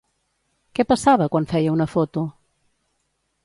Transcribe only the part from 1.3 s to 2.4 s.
quan feia una foto?